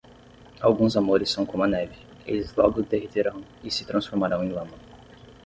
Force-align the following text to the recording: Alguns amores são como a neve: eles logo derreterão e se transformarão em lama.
Alguns 0.61 0.97
amores 0.97 1.29
são 1.29 1.45
como 1.45 1.63
a 1.63 1.67
neve: 1.67 1.93
eles 2.25 2.55
logo 2.55 2.81
derreterão 2.81 3.43
e 3.63 3.69
se 3.69 3.85
transformarão 3.85 4.43
em 4.43 4.49
lama. 4.49 4.73